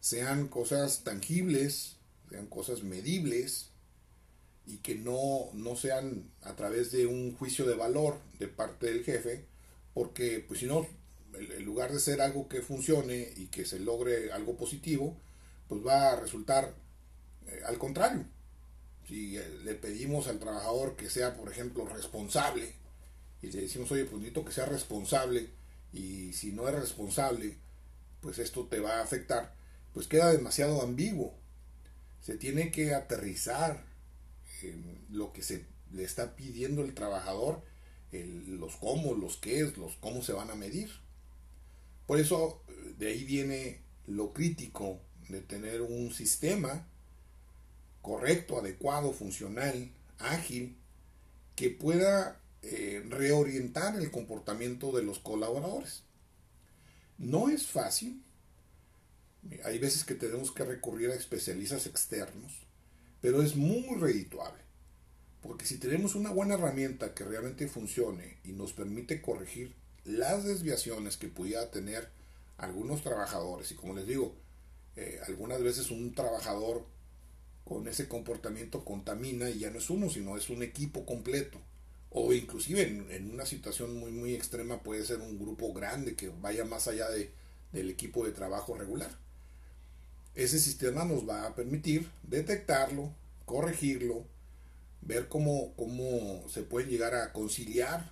sean 0.00 0.48
cosas 0.48 1.04
tangibles, 1.04 1.96
sean 2.30 2.46
cosas 2.46 2.82
medibles 2.82 3.70
y 4.66 4.78
que 4.78 4.94
no, 4.94 5.50
no 5.54 5.76
sean 5.76 6.30
a 6.42 6.54
través 6.54 6.92
de 6.92 7.06
un 7.06 7.34
juicio 7.34 7.66
de 7.66 7.74
valor 7.74 8.20
de 8.38 8.48
parte 8.48 8.86
del 8.86 9.04
jefe, 9.04 9.46
porque 9.94 10.44
pues 10.46 10.60
si 10.60 10.66
no, 10.66 10.86
en 11.34 11.64
lugar 11.64 11.92
de 11.92 12.00
ser 12.00 12.20
algo 12.20 12.48
que 12.48 12.60
funcione 12.60 13.32
y 13.36 13.46
que 13.46 13.64
se 13.64 13.80
logre 13.80 14.30
algo 14.32 14.56
positivo, 14.56 15.16
pues 15.68 15.84
va 15.86 16.12
a 16.12 16.16
resultar 16.20 16.74
eh, 17.46 17.60
al 17.66 17.78
contrario. 17.78 18.24
Si 19.08 19.38
eh, 19.38 19.58
le 19.64 19.74
pedimos 19.74 20.28
al 20.28 20.38
trabajador 20.38 20.96
que 20.96 21.10
sea, 21.10 21.36
por 21.36 21.50
ejemplo, 21.50 21.86
responsable, 21.86 22.74
y 23.42 23.48
le 23.48 23.62
decimos, 23.62 23.90
oye, 23.90 24.04
pues 24.04 24.18
necesito 24.20 24.44
que 24.44 24.52
sea 24.52 24.66
responsable, 24.66 25.48
y 25.92 26.32
si 26.34 26.52
no 26.52 26.68
es 26.68 26.74
responsable, 26.74 27.56
pues 28.20 28.38
esto 28.38 28.66
te 28.66 28.80
va 28.80 28.98
a 28.98 29.02
afectar, 29.02 29.54
pues 29.94 30.06
queda 30.06 30.30
demasiado 30.32 30.82
ambiguo 30.82 31.34
se 32.28 32.36
tiene 32.36 32.70
que 32.70 32.94
aterrizar 32.94 33.84
lo 35.10 35.32
que 35.32 35.42
se 35.42 35.64
le 35.92 36.04
está 36.04 36.36
pidiendo 36.36 36.84
el 36.84 36.92
trabajador, 36.92 37.62
los 38.12 38.76
cómo, 38.76 39.14
los 39.14 39.38
qué, 39.38 39.72
los 39.78 39.96
cómo 39.96 40.22
se 40.22 40.34
van 40.34 40.50
a 40.50 40.54
medir. 40.54 40.90
Por 42.06 42.18
eso 42.18 42.62
de 42.98 43.08
ahí 43.08 43.24
viene 43.24 43.80
lo 44.06 44.34
crítico 44.34 45.00
de 45.30 45.40
tener 45.40 45.80
un 45.80 46.12
sistema 46.12 46.86
correcto, 48.02 48.58
adecuado, 48.58 49.12
funcional, 49.12 49.90
ágil, 50.18 50.76
que 51.56 51.70
pueda 51.70 52.40
eh, 52.62 53.04
reorientar 53.08 53.96
el 53.96 54.10
comportamiento 54.10 54.92
de 54.92 55.02
los 55.02 55.18
colaboradores. 55.18 56.02
No 57.18 57.48
es 57.48 57.66
fácil, 57.66 58.22
hay 59.64 59.78
veces 59.78 60.04
que 60.04 60.14
tenemos 60.14 60.52
que 60.52 60.64
recurrir 60.64 61.10
a 61.10 61.14
especialistas 61.14 61.86
externos, 61.86 62.52
pero 63.20 63.42
es 63.42 63.56
muy 63.56 63.96
redituable. 63.98 64.62
Porque 65.42 65.66
si 65.66 65.78
tenemos 65.78 66.14
una 66.14 66.30
buena 66.30 66.54
herramienta 66.54 67.14
que 67.14 67.24
realmente 67.24 67.68
funcione 67.68 68.38
y 68.44 68.52
nos 68.52 68.72
permite 68.72 69.22
corregir 69.22 69.74
las 70.04 70.44
desviaciones 70.44 71.16
que 71.16 71.28
pudiera 71.28 71.70
tener 71.70 72.08
algunos 72.56 73.02
trabajadores, 73.02 73.70
y 73.70 73.74
como 73.74 73.94
les 73.94 74.06
digo, 74.06 74.34
eh, 74.96 75.20
algunas 75.26 75.62
veces 75.62 75.90
un 75.90 76.12
trabajador 76.14 76.84
con 77.68 77.86
ese 77.86 78.08
comportamiento 78.08 78.82
contamina 78.82 79.50
y 79.50 79.58
ya 79.58 79.70
no 79.70 79.78
es 79.78 79.90
uno, 79.90 80.08
sino 80.08 80.38
es 80.38 80.48
un 80.48 80.62
equipo 80.62 81.04
completo. 81.04 81.58
O 82.10 82.32
inclusive 82.32 82.82
en, 82.82 83.30
una 83.30 83.44
situación 83.44 83.94
muy, 83.94 84.10
muy 84.10 84.34
extrema 84.34 84.82
puede 84.82 85.04
ser 85.04 85.18
un 85.18 85.38
grupo 85.38 85.74
grande 85.74 86.16
que 86.16 86.30
vaya 86.40 86.64
más 86.64 86.88
allá 86.88 87.10
de, 87.10 87.30
del 87.72 87.90
equipo 87.90 88.24
de 88.24 88.32
trabajo 88.32 88.74
regular. 88.74 89.10
Ese 90.34 90.58
sistema 90.58 91.04
nos 91.04 91.28
va 91.28 91.46
a 91.46 91.54
permitir 91.54 92.08
detectarlo, 92.22 93.12
corregirlo, 93.44 94.24
ver 95.02 95.28
cómo, 95.28 95.74
cómo 95.76 96.48
se 96.48 96.62
pueden 96.62 96.88
llegar 96.88 97.14
a 97.14 97.34
conciliar 97.34 98.10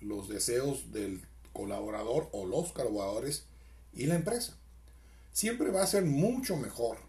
los 0.00 0.28
deseos 0.28 0.90
del 0.92 1.20
colaborador 1.52 2.30
o 2.32 2.46
los 2.46 2.72
colaboradores 2.72 3.44
y 3.92 4.06
la 4.06 4.14
empresa. 4.14 4.56
Siempre 5.32 5.70
va 5.70 5.82
a 5.82 5.86
ser 5.86 6.04
mucho 6.06 6.56
mejor 6.56 7.05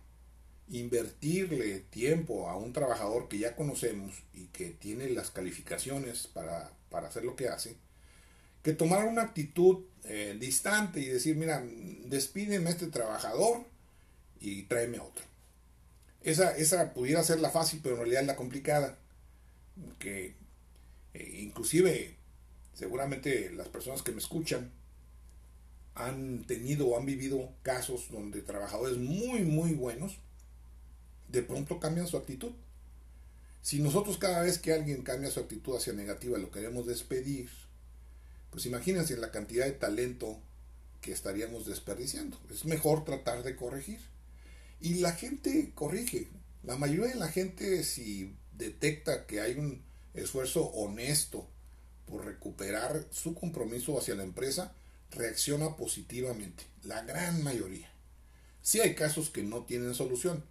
invertirle 0.69 1.79
tiempo 1.79 2.49
a 2.49 2.57
un 2.57 2.73
trabajador 2.73 3.27
que 3.29 3.39
ya 3.39 3.55
conocemos 3.55 4.23
y 4.33 4.47
que 4.47 4.71
tiene 4.71 5.09
las 5.09 5.31
calificaciones 5.31 6.27
para, 6.27 6.71
hacer 6.91 7.23
lo 7.23 7.35
que 7.35 7.47
hace, 7.47 7.77
que 8.63 8.73
tomar 8.73 9.07
una 9.07 9.21
actitud 9.21 9.85
eh, 10.03 10.35
distante 10.39 10.99
y 10.99 11.05
decir, 11.05 11.35
mira, 11.35 11.63
despídeme 12.05 12.67
a 12.69 12.73
este 12.73 12.87
trabajador 12.87 13.65
y 14.39 14.63
tráeme 14.63 14.99
otro. 14.99 15.23
Esa, 16.21 16.57
esa 16.57 16.93
pudiera 16.93 17.23
ser 17.23 17.39
la 17.39 17.49
fácil, 17.49 17.79
pero 17.81 17.95
en 17.95 18.01
realidad 18.01 18.21
es 18.21 18.27
la 18.27 18.35
complicada. 18.35 18.97
Que 19.99 20.35
eh, 21.13 21.39
inclusive, 21.41 22.17
seguramente 22.73 23.51
las 23.51 23.69
personas 23.69 24.01
que 24.01 24.11
me 24.11 24.17
escuchan 24.17 24.71
han 25.95 26.43
tenido 26.45 26.87
o 26.87 26.97
han 26.97 27.05
vivido 27.05 27.53
casos 27.63 28.11
donde 28.11 28.41
trabajadores 28.41 28.97
muy, 28.97 29.43
muy 29.43 29.73
buenos 29.73 30.19
de 31.27 31.43
pronto 31.43 31.79
cambian 31.79 32.07
su 32.07 32.17
actitud. 32.17 32.51
Si 33.61 33.79
nosotros 33.79 34.17
cada 34.17 34.41
vez 34.41 34.59
que 34.59 34.73
alguien 34.73 35.03
cambia 35.03 35.31
su 35.31 35.39
actitud 35.39 35.75
hacia 35.75 35.93
negativa 35.93 36.37
lo 36.37 36.51
queremos 36.51 36.87
despedir, 36.87 37.49
pues 38.49 38.65
imagínense 38.65 39.17
la 39.17 39.31
cantidad 39.31 39.65
de 39.65 39.73
talento 39.73 40.39
que 41.01 41.11
estaríamos 41.11 41.65
desperdiciando. 41.65 42.39
Es 42.49 42.65
mejor 42.65 43.03
tratar 43.03 43.43
de 43.43 43.55
corregir. 43.55 43.99
Y 44.79 44.95
la 44.95 45.13
gente 45.13 45.71
corrige. 45.75 46.27
La 46.63 46.77
mayoría 46.77 47.13
de 47.13 47.19
la 47.19 47.27
gente 47.27 47.83
si 47.83 48.35
detecta 48.57 49.25
que 49.25 49.41
hay 49.41 49.53
un 49.53 49.81
esfuerzo 50.13 50.65
honesto 50.65 51.47
por 52.05 52.25
recuperar 52.25 53.05
su 53.11 53.33
compromiso 53.33 53.97
hacia 53.99 54.15
la 54.15 54.23
empresa, 54.23 54.73
reacciona 55.11 55.75
positivamente. 55.75 56.63
La 56.83 57.03
gran 57.03 57.43
mayoría. 57.43 57.91
Sí 58.61 58.79
hay 58.79 58.95
casos 58.95 59.29
que 59.29 59.43
no 59.43 59.63
tienen 59.63 59.93
solución, 59.93 60.43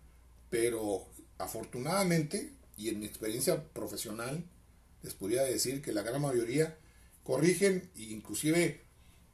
pero 0.50 1.06
afortunadamente, 1.38 2.52
y 2.76 2.88
en 2.88 3.00
mi 3.00 3.06
experiencia 3.06 3.62
profesional, 3.72 4.44
les 5.02 5.14
podría 5.14 5.42
decir 5.42 5.82
que 5.82 5.92
la 5.92 6.02
gran 6.02 6.20
mayoría 6.20 6.76
corrigen 7.24 7.90
e 7.96 8.02
inclusive 8.04 8.80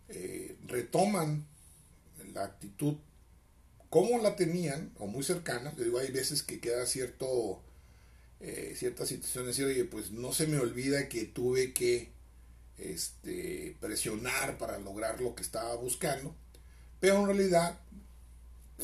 eh, 0.09 0.57
retoman 0.67 1.47
la 2.33 2.45
actitud 2.45 2.97
como 3.93 4.19
la 4.19 4.37
tenían, 4.37 4.91
o 4.99 5.07
muy 5.07 5.23
cercana, 5.23 5.75
le 5.77 5.85
digo, 5.85 5.99
hay 5.99 6.11
veces 6.11 6.43
que 6.43 6.61
queda 6.61 6.87
cierto, 6.87 7.61
eh, 8.41 8.75
ciertas 8.75 9.09
situaciones 9.09 9.59
y 9.59 9.65
oye, 9.65 9.85
pues 9.85 10.11
no 10.11 10.33
se 10.33 10.47
me 10.47 10.59
olvida 10.59 11.11
que 11.11 11.27
tuve 11.27 11.75
que 11.75 12.09
este, 12.79 13.77
presionar 13.81 14.57
para 14.57 14.79
lograr 14.79 15.21
lo 15.21 15.35
que 15.35 15.43
estaba 15.43 15.75
buscando, 15.77 16.35
pero 17.01 17.21
en 17.21 17.27
realidad 17.27 17.81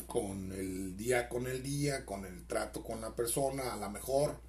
con 0.07 0.51
el 0.51 0.95
día 0.97 1.29
con 1.29 1.47
el 1.47 1.61
día, 1.63 2.05
con 2.05 2.25
el 2.25 2.45
trato 2.45 2.83
con 2.83 3.01
la 3.01 3.15
persona, 3.15 3.73
a 3.73 3.77
lo 3.77 3.89
mejor 3.89 4.39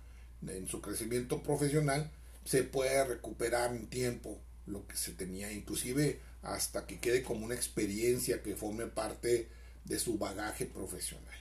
en 0.46 0.66
su 0.68 0.80
crecimiento 0.80 1.42
profesional, 1.42 2.10
se 2.44 2.62
puede 2.62 3.04
recuperar 3.04 3.74
en 3.74 3.88
tiempo 3.88 4.40
lo 4.66 4.86
que 4.86 4.96
se 4.96 5.12
tenía, 5.12 5.52
inclusive 5.52 6.20
hasta 6.42 6.86
que 6.86 6.98
quede 7.00 7.22
como 7.22 7.44
una 7.44 7.54
experiencia 7.54 8.42
que 8.42 8.56
forme 8.56 8.86
parte 8.86 9.48
de 9.84 9.98
su 9.98 10.18
bagaje 10.18 10.66
profesional. 10.66 11.34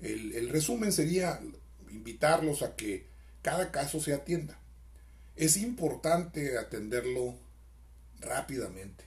El, 0.00 0.48
resumen 0.50 0.92
sería 0.92 1.40
invitarlos 1.90 2.62
a 2.62 2.76
que 2.76 3.06
cada 3.42 3.70
caso 3.70 4.00
se 4.00 4.12
atienda. 4.12 4.58
Es 5.36 5.56
importante 5.56 6.58
atenderlo 6.58 7.38
rápidamente. 8.20 9.04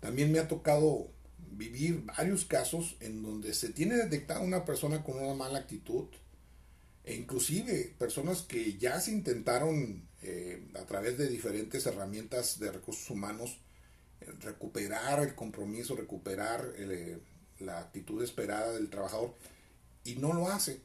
También 0.00 0.32
me 0.32 0.38
ha 0.38 0.48
tocado 0.48 1.10
vivir 1.50 2.02
varios 2.04 2.44
casos 2.44 2.96
en 3.00 3.22
donde 3.22 3.54
se 3.54 3.70
tiene 3.70 3.96
detectada 3.96 4.40
una 4.40 4.64
persona 4.64 5.02
con 5.02 5.18
una 5.18 5.34
mala 5.34 5.58
actitud 5.58 6.06
e 7.04 7.14
inclusive 7.14 7.94
personas 7.98 8.42
que 8.42 8.76
ya 8.78 9.00
se 9.00 9.10
intentaron 9.10 10.08
eh, 10.22 10.68
a 10.74 10.84
través 10.84 11.18
de 11.18 11.28
diferentes 11.28 11.86
herramientas 11.86 12.58
de 12.58 12.70
recursos 12.70 13.08
humanos 13.10 13.58
eh, 14.20 14.26
recuperar 14.40 15.20
el 15.20 15.34
compromiso, 15.34 15.96
recuperar 15.96 16.72
eh, 16.76 17.18
la 17.58 17.78
actitud 17.78 18.22
esperada 18.22 18.72
del 18.72 18.90
trabajador 18.90 19.34
y 20.04 20.16
no 20.16 20.32
lo 20.32 20.48
hace. 20.48 20.80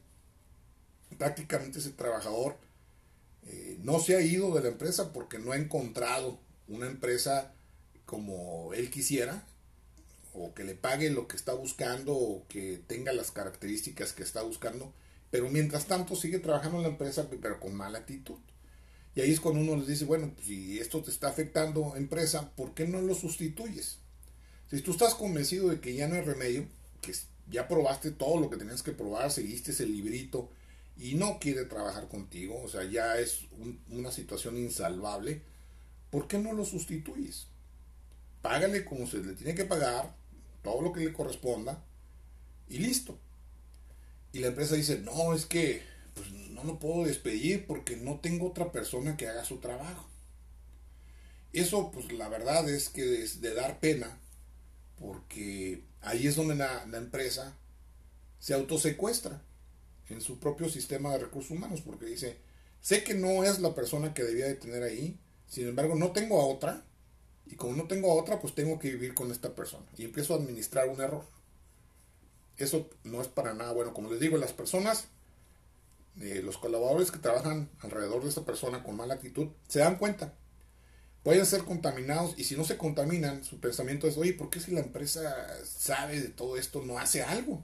Prácticamente 1.18 1.78
ese 1.78 1.90
trabajador 1.90 2.58
no 3.78 4.00
se 4.00 4.16
ha 4.16 4.20
ido 4.20 4.52
de 4.56 4.60
la 4.60 4.68
empresa 4.70 5.12
porque 5.12 5.38
no 5.38 5.52
ha 5.52 5.56
encontrado 5.56 6.40
una 6.66 6.88
empresa 6.88 7.54
como 8.04 8.74
él 8.74 8.90
quisiera 8.90 9.46
o 10.36 10.54
que 10.54 10.64
le 10.64 10.74
pague 10.74 11.10
lo 11.10 11.28
que 11.28 11.36
está 11.36 11.54
buscando 11.54 12.14
o 12.14 12.46
que 12.48 12.80
tenga 12.86 13.12
las 13.12 13.30
características 13.30 14.12
que 14.12 14.22
está 14.22 14.42
buscando, 14.42 14.92
pero 15.30 15.48
mientras 15.48 15.86
tanto 15.86 16.14
sigue 16.14 16.38
trabajando 16.38 16.78
en 16.78 16.84
la 16.84 16.88
empresa 16.90 17.28
pero 17.30 17.58
con 17.60 17.74
mala 17.74 17.98
actitud. 17.98 18.38
Y 19.14 19.22
ahí 19.22 19.32
es 19.32 19.40
cuando 19.40 19.60
uno 19.60 19.76
les 19.76 19.86
dice, 19.86 20.04
bueno, 20.04 20.32
pues, 20.34 20.46
si 20.46 20.78
esto 20.78 21.02
te 21.02 21.10
está 21.10 21.28
afectando 21.28 21.96
empresa, 21.96 22.50
¿por 22.54 22.74
qué 22.74 22.86
no 22.86 23.00
lo 23.00 23.14
sustituyes? 23.14 23.98
Si 24.70 24.82
tú 24.82 24.90
estás 24.90 25.14
convencido 25.14 25.68
de 25.68 25.80
que 25.80 25.94
ya 25.94 26.06
no 26.06 26.16
hay 26.16 26.20
remedio, 26.20 26.66
que 27.00 27.14
ya 27.50 27.66
probaste 27.66 28.10
todo 28.10 28.38
lo 28.38 28.50
que 28.50 28.58
tenías 28.58 28.82
que 28.82 28.92
probar, 28.92 29.30
seguiste 29.30 29.70
ese 29.70 29.86
librito 29.86 30.50
y 30.98 31.14
no 31.14 31.38
quiere 31.38 31.64
trabajar 31.64 32.08
contigo, 32.08 32.60
o 32.62 32.68
sea, 32.68 32.84
ya 32.84 33.18
es 33.18 33.46
una 33.90 34.10
situación 34.10 34.58
insalvable, 34.58 35.42
¿por 36.10 36.28
qué 36.28 36.38
no 36.38 36.52
lo 36.52 36.64
sustituyes? 36.64 37.46
Págale 38.42 38.84
como 38.84 39.06
se 39.06 39.18
le 39.18 39.32
tiene 39.32 39.54
que 39.54 39.64
pagar, 39.64 40.14
todo 40.66 40.82
lo 40.82 40.92
que 40.92 41.00
le 41.00 41.12
corresponda 41.12 41.82
y 42.68 42.78
listo. 42.78 43.18
Y 44.32 44.40
la 44.40 44.48
empresa 44.48 44.74
dice, 44.74 44.98
no, 44.98 45.32
es 45.32 45.46
que 45.46 45.82
pues 46.12 46.30
no 46.32 46.64
lo 46.64 46.78
puedo 46.78 47.06
despedir 47.06 47.66
porque 47.66 47.96
no 47.96 48.20
tengo 48.20 48.48
otra 48.48 48.72
persona 48.72 49.16
que 49.16 49.28
haga 49.28 49.44
su 49.44 49.58
trabajo. 49.58 50.08
Eso, 51.52 51.90
pues 51.92 52.12
la 52.12 52.28
verdad 52.28 52.68
es 52.68 52.88
que 52.88 53.22
es 53.22 53.40
de 53.40 53.54
dar 53.54 53.78
pena, 53.80 54.18
porque 54.98 55.84
ahí 56.02 56.26
es 56.26 56.36
donde 56.36 56.56
la, 56.56 56.84
la 56.86 56.98
empresa 56.98 57.56
se 58.40 58.52
autosecuestra 58.52 59.42
en 60.08 60.20
su 60.20 60.38
propio 60.38 60.68
sistema 60.68 61.12
de 61.12 61.18
recursos 61.18 61.52
humanos, 61.52 61.80
porque 61.80 62.06
dice, 62.06 62.38
sé 62.80 63.04
que 63.04 63.14
no 63.14 63.44
es 63.44 63.60
la 63.60 63.74
persona 63.74 64.12
que 64.14 64.24
debía 64.24 64.46
de 64.46 64.54
tener 64.54 64.82
ahí, 64.82 65.18
sin 65.46 65.68
embargo 65.68 65.94
no 65.94 66.10
tengo 66.10 66.40
a 66.40 66.46
otra, 66.46 66.84
y 67.46 67.56
como 67.56 67.74
no 67.76 67.86
tengo 67.86 68.14
otra, 68.14 68.40
pues 68.40 68.54
tengo 68.54 68.78
que 68.78 68.90
vivir 68.90 69.14
con 69.14 69.30
esta 69.30 69.54
persona, 69.54 69.86
y 69.96 70.04
empiezo 70.04 70.34
a 70.34 70.38
administrar 70.38 70.88
un 70.88 71.00
error. 71.00 71.24
Eso 72.56 72.88
no 73.04 73.20
es 73.20 73.28
para 73.28 73.52
nada 73.54 73.72
bueno. 73.72 73.92
Como 73.92 74.10
les 74.10 74.18
digo, 74.18 74.38
las 74.38 74.52
personas 74.52 75.08
eh, 76.20 76.40
los 76.42 76.56
colaboradores 76.56 77.10
que 77.10 77.18
trabajan 77.18 77.68
alrededor 77.80 78.22
de 78.22 78.30
esta 78.30 78.44
persona 78.44 78.82
con 78.82 78.96
mala 78.96 79.14
actitud 79.14 79.48
se 79.68 79.80
dan 79.80 79.96
cuenta. 79.96 80.32
Pueden 81.22 81.44
ser 81.44 81.64
contaminados 81.64 82.34
y 82.38 82.44
si 82.44 82.56
no 82.56 82.64
se 82.64 82.78
contaminan, 82.78 83.44
su 83.44 83.60
pensamiento 83.60 84.06
es, 84.06 84.16
oye, 84.16 84.32
¿por 84.32 84.48
qué 84.48 84.60
si 84.60 84.70
la 84.70 84.80
empresa 84.80 85.46
sabe 85.64 86.20
de 86.20 86.28
todo 86.28 86.56
esto 86.56 86.82
no 86.82 86.98
hace 86.98 87.22
algo? 87.22 87.62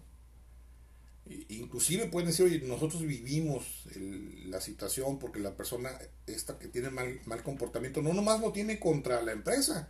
Inclusive 1.26 2.06
pueden 2.06 2.28
decir, 2.28 2.46
oye, 2.46 2.60
nosotros 2.60 3.02
vivimos 3.02 3.84
la 4.46 4.60
situación 4.60 5.18
porque 5.18 5.40
la 5.40 5.56
persona 5.56 5.90
esta 6.26 6.58
que 6.58 6.68
tiene 6.68 6.90
mal, 6.90 7.20
mal 7.26 7.42
comportamiento 7.42 8.02
no 8.02 8.12
nomás 8.12 8.40
lo 8.40 8.52
tiene 8.52 8.80
contra 8.80 9.22
la 9.22 9.32
empresa, 9.32 9.88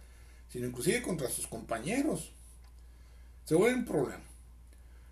sino 0.49 0.67
inclusive 0.67 1.03
contra 1.03 1.29
sus 1.31 1.47
compañeros. 1.47 2.33
Se 3.45 3.55
vuelve 3.55 3.79
un 3.79 3.85
problema. 3.87 4.25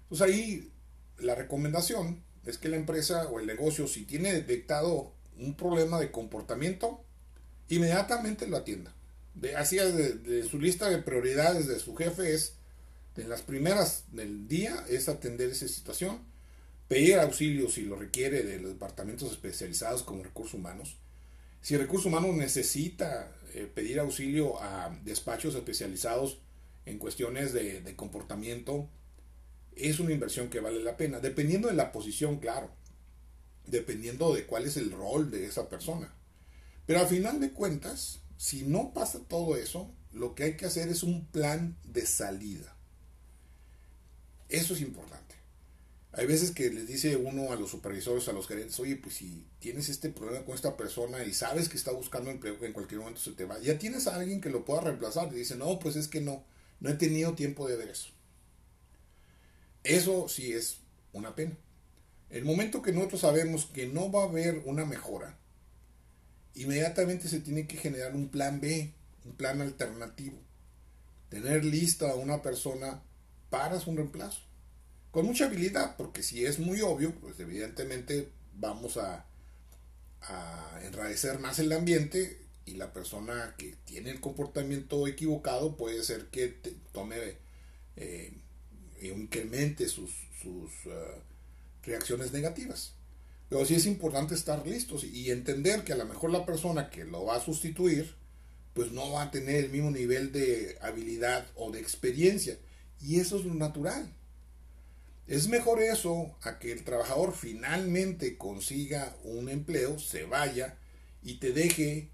Entonces 0.03 0.27
ahí 0.27 0.73
la 1.19 1.35
recomendación 1.35 2.23
es 2.45 2.59
que 2.59 2.69
la 2.69 2.77
empresa 2.77 3.27
o 3.29 3.41
el 3.41 3.47
negocio, 3.47 3.87
si 3.87 4.05
tiene 4.05 4.33
detectado 4.33 5.13
un 5.39 5.57
problema 5.57 5.99
de 6.01 6.11
comportamiento, 6.11 7.05
inmediatamente 7.69 8.47
lo 8.47 8.57
atienda. 8.57 8.95
De, 9.35 9.57
así 9.57 9.77
de, 9.77 10.43
su 10.49 10.59
lista 10.59 10.91
de 10.91 10.99
prioridades 10.99 11.67
de 11.67 11.79
su 11.79 11.95
jefe 11.95 12.35
es, 12.35 12.57
en 13.17 13.29
las 13.29 13.43
primeras 13.43 14.05
del 14.13 14.49
día, 14.49 14.85
es 14.89 15.09
atender 15.09 15.51
esa 15.51 15.69
situación, 15.69 16.21
pedir 16.89 17.19
auxilio 17.19 17.69
si 17.69 17.83
lo 17.83 17.97
requiere 17.97 18.43
de 18.43 18.59
los 18.59 18.73
departamentos 18.73 19.31
especializados 19.31 20.03
como 20.03 20.23
recursos 20.23 20.55
humanos. 20.55 20.97
Si 21.61 21.77
recursos 21.77 22.07
humanos 22.07 22.35
necesita 22.35 23.33
eh, 23.55 23.71
pedir 23.73 24.01
auxilio 24.01 24.63
a 24.63 24.97
despachos 25.05 25.55
especializados 25.55 26.39
en 26.87 26.99
cuestiones 26.99 27.53
de, 27.53 27.81
de 27.81 27.97
comportamiento, 27.97 28.89
es 29.77 30.01
una 30.01 30.13
inversión 30.13 30.49
que 30.49 30.61
vale 30.61 30.83
la 30.83 30.97
pena, 30.97 31.21
dependiendo 31.21 31.69
de 31.69 31.75
la 31.75 31.93
posición, 31.93 32.39
claro, 32.39 32.71
dependiendo 33.67 34.35
de 34.35 34.47
cuál 34.47 34.65
es 34.67 34.77
el 34.77 34.91
rol 34.91 35.31
de 35.31 35.47
esa 35.47 35.69
persona. 35.69 36.13
Pero 36.87 37.01
al 37.01 37.07
final 37.07 37.41
de 37.41 37.53
cuentas, 37.53 38.21
si 38.37 38.63
no 38.63 38.93
pasa 38.93 39.21
todo 39.29 39.57
eso, 39.57 39.95
lo 40.13 40.35
que 40.35 40.45
hay 40.45 40.57
que 40.57 40.67
hacer 40.67 40.89
es 40.89 41.03
un 41.03 41.27
plan 41.27 41.77
de 41.85 42.07
salida. 42.07 42.77
Eso 44.51 44.75
es 44.75 44.81
importante. 44.81 45.37
Hay 46.13 46.27
veces 46.27 46.51
que 46.51 46.71
les 46.71 46.89
dice 46.89 47.15
uno 47.17 47.53
a 47.53 47.57
los 47.57 47.71
supervisores, 47.71 48.29
a 48.29 48.33
los 48.33 48.49
gerentes, 48.49 48.79
oye, 48.81 48.97
pues 48.97 49.15
si 49.15 49.47
tienes 49.61 49.89
este 49.89 50.11
problema 50.11 50.45
con 50.45 50.57
esta 50.57 50.77
persona 50.77 51.23
y 51.25 51.33
sabes 51.33 51.69
que 51.69 51.77
está 51.77 51.93
buscando 51.93 52.31
empleo, 52.31 52.57
en 52.63 52.73
cualquier 52.73 53.01
momento 53.01 53.21
se 53.21 53.31
te 53.31 53.45
va, 53.45 53.61
ya 53.61 53.79
tienes 53.79 54.09
a 54.09 54.17
alguien 54.17 54.41
que 54.41 54.51
lo 54.51 54.65
pueda 54.65 54.81
reemplazar. 54.81 55.33
Y 55.33 55.37
dice, 55.37 55.55
no, 55.55 55.79
pues 55.79 55.95
es 55.95 56.09
que 56.09 56.21
no, 56.21 56.45
no 56.81 56.91
he 56.91 56.95
tenido 56.95 57.35
tiempo 57.35 57.69
de 57.69 57.77
ver 57.77 57.91
eso. 57.91 58.11
Eso 59.85 60.29
sí 60.29 60.53
es 60.53 60.79
una 61.13 61.37
pena. 61.37 61.57
El 62.29 62.45
momento 62.45 62.83
que 62.83 62.93
nosotros 62.93 63.21
sabemos 63.21 63.67
que 63.67 63.87
no 63.87 64.11
va 64.11 64.23
a 64.23 64.29
haber 64.29 64.63
una 64.65 64.85
mejora, 64.85 65.39
inmediatamente 66.55 67.29
se 67.29 67.41
tiene 67.41 67.69
que 67.69 67.77
generar 67.77 68.17
un 68.17 68.29
plan 68.29 68.61
B, 68.61 68.93
un 69.25 69.33
plan 69.33 69.61
alternativo. 69.61 70.39
Tener 71.29 71.65
lista 71.65 72.11
a 72.11 72.17
una 72.17 72.43
persona 72.43 73.03
para 73.51 73.81
su 73.81 73.95
reemplazo. 73.95 74.41
Con 75.11 75.27
mucha 75.27 75.47
habilidad, 75.47 75.97
porque 75.97 76.23
si 76.23 76.47
es 76.47 76.59
muy 76.59 76.81
obvio, 76.81 77.13
pues 77.17 77.39
evidentemente 77.41 78.31
vamos 78.55 78.97
a, 78.97 79.27
a 80.23 80.81
más 81.41 81.59
el 81.59 81.73
ambiente 81.73 82.41
y 82.65 82.75
la 82.75 82.93
persona 82.93 83.55
que 83.59 83.75
tiene 83.85 84.11
el 84.11 84.21
comportamiento 84.21 85.07
equivocado 85.07 85.77
puede 85.77 86.03
ser 86.05 86.27
que 86.27 86.49
tome 86.93 87.17
eh, 87.97 88.33
incremente 89.03 89.89
sus, 89.89 90.11
sus 90.41 90.87
uh, 90.87 91.21
reacciones 91.83 92.33
negativas. 92.33 92.95
Pero 93.49 93.65
sí 93.65 93.75
es 93.75 93.87
importante 93.87 94.35
estar 94.35 94.65
listos 94.67 95.03
y 95.03 95.31
entender 95.31 95.83
que 95.83 95.93
a 95.93 95.97
lo 95.97 96.05
mejor 96.05 96.31
la 96.31 96.47
persona 96.47 96.91
que 96.91 97.05
lo 97.05 97.25
va 97.25 97.37
a 97.37 97.45
sustituir, 97.45 98.15
pues 98.75 98.93
no 98.93 99.11
va 99.11 99.23
a 99.23 99.31
tener 99.33 99.65
el 99.65 99.71
mismo 99.71 99.91
nivel 99.91 100.31
de 100.31 100.79
habilidad 100.81 101.47
o 101.57 101.73
de 101.73 101.81
experiencia. 101.81 102.57
Y 103.01 103.21
eso 103.21 103.39
es 103.39 103.45
lo 103.45 103.55
natural. 103.55 104.13
Es 105.27 105.49
mejor 105.49 105.81
eso 105.81 106.37
a 106.43 106.59
que 106.59 106.73
el 106.73 106.85
trabajador 106.85 107.35
finalmente 107.35 108.37
consiga 108.37 109.17
un 109.23 109.49
empleo, 109.49 109.99
se 109.99 110.25
vaya 110.25 110.77
y 111.23 111.35
te 111.35 111.53
deje 111.53 112.11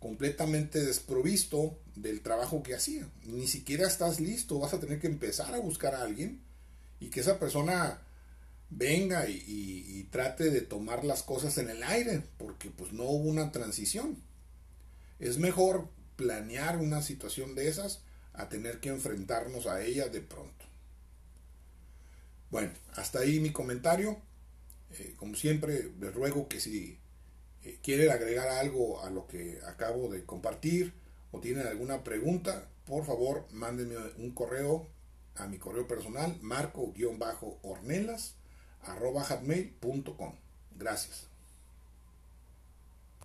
completamente 0.00 0.84
desprovisto 0.84 1.78
del 1.96 2.20
trabajo 2.20 2.62
que 2.62 2.74
hacía. 2.74 3.08
Ni 3.24 3.46
siquiera 3.48 3.86
estás 3.86 4.20
listo, 4.20 4.58
vas 4.58 4.74
a 4.74 4.80
tener 4.80 5.00
que 5.00 5.06
empezar 5.06 5.54
a 5.54 5.60
buscar 5.60 5.94
a 5.94 6.02
alguien 6.02 6.42
y 7.00 7.08
que 7.08 7.20
esa 7.20 7.38
persona 7.38 8.02
venga 8.70 9.28
y, 9.28 10.06
trate 10.10 10.50
de 10.50 10.62
tomar 10.62 11.04
las 11.04 11.22
cosas 11.22 11.58
en 11.58 11.68
el 11.68 11.82
aire, 11.82 12.22
porque 12.38 12.70
pues 12.70 12.92
no 12.92 13.04
hubo 13.04 13.28
una 13.28 13.52
transición. 13.52 14.22
Es 15.18 15.38
mejor 15.38 15.88
planear 16.16 16.78
una 16.78 17.02
situación 17.02 17.54
de 17.54 17.68
esas 17.68 18.00
a 18.38 18.48
tener 18.48 18.80
que 18.80 18.88
enfrentarnos 18.88 19.66
a 19.66 19.82
ella 19.82 20.08
de 20.08 20.20
pronto. 20.20 20.64
Bueno, 22.50 22.70
hasta 22.94 23.18
ahí 23.18 23.40
mi 23.40 23.50
comentario. 23.52 24.16
Eh, 24.92 25.14
como 25.18 25.34
siempre, 25.34 25.92
les 26.00 26.14
ruego 26.14 26.48
que 26.48 26.60
si 26.60 26.98
eh, 27.64 27.78
quieren 27.82 28.10
agregar 28.10 28.48
algo 28.48 29.04
a 29.04 29.10
lo 29.10 29.26
que 29.26 29.60
acabo 29.66 30.08
de 30.08 30.24
compartir 30.24 30.94
o 31.32 31.40
tienen 31.40 31.66
alguna 31.66 32.04
pregunta, 32.04 32.70
por 32.86 33.04
favor 33.04 33.46
mándenme 33.52 33.96
un 34.16 34.30
correo 34.30 34.88
a 35.34 35.46
mi 35.46 35.58
correo 35.58 35.86
personal 35.86 36.38
marco-ornelas 36.40 38.36
Gracias. 40.76 41.27